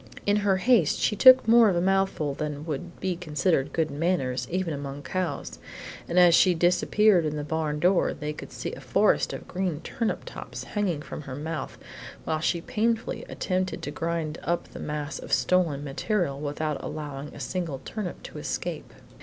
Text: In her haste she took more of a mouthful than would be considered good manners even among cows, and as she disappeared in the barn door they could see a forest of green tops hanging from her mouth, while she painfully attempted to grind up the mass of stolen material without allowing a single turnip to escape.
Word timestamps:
In 0.25 0.37
her 0.37 0.57
haste 0.57 0.97
she 0.99 1.15
took 1.15 1.47
more 1.47 1.69
of 1.69 1.75
a 1.75 1.79
mouthful 1.79 2.33
than 2.33 2.65
would 2.65 2.99
be 2.99 3.15
considered 3.15 3.71
good 3.71 3.91
manners 3.91 4.47
even 4.49 4.73
among 4.73 5.03
cows, 5.03 5.59
and 6.09 6.17
as 6.17 6.33
she 6.33 6.55
disappeared 6.55 7.23
in 7.23 7.35
the 7.35 7.43
barn 7.43 7.79
door 7.79 8.11
they 8.11 8.33
could 8.33 8.51
see 8.51 8.73
a 8.73 8.79
forest 8.81 9.31
of 9.31 9.47
green 9.47 9.79
tops 9.81 10.63
hanging 10.63 11.03
from 11.03 11.21
her 11.21 11.35
mouth, 11.35 11.77
while 12.23 12.39
she 12.39 12.61
painfully 12.61 13.25
attempted 13.29 13.83
to 13.83 13.91
grind 13.91 14.39
up 14.41 14.67
the 14.69 14.79
mass 14.79 15.19
of 15.19 15.31
stolen 15.31 15.83
material 15.83 16.39
without 16.39 16.83
allowing 16.83 17.27
a 17.35 17.39
single 17.39 17.79
turnip 17.85 18.23
to 18.23 18.39
escape. 18.39 18.93